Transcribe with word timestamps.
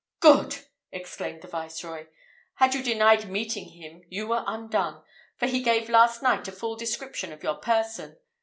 "Good!" 0.19 0.61
exclaimed 0.91 1.43
the 1.43 1.47
Viceroy. 1.47 2.07
"Had 2.55 2.73
you 2.73 2.81
denied 2.81 3.29
meeting 3.29 3.69
him 3.69 4.01
you 4.09 4.25
were 4.25 4.43
undone, 4.47 5.03
for 5.37 5.45
he 5.45 5.61
gave 5.61 5.89
last 5.89 6.23
night 6.23 6.47
a 6.47 6.51
full 6.51 6.75
description 6.75 7.31
of 7.31 7.43
your 7.43 7.57
person. 7.57 8.17